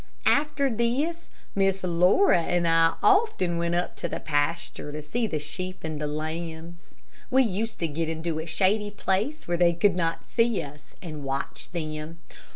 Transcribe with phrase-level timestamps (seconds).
[0.25, 5.37] After this Miss Laura and I often went up to the pasture to see the
[5.37, 6.95] sheep and the lambs.
[7.29, 11.23] We used to get into a shady place where they could not see us, and
[11.23, 12.17] watch them.